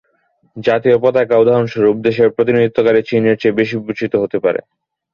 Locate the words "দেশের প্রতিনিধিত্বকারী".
2.07-3.01